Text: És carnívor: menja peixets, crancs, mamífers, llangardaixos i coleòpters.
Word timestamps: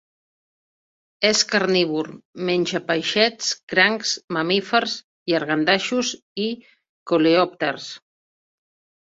És 1.27 1.41
carnívor: 1.51 2.09
menja 2.47 2.81
peixets, 2.87 3.51
crancs, 3.75 4.15
mamífers, 4.39 4.97
llangardaixos 5.35 6.15
i 6.47 6.49
coleòpters. 7.13 7.89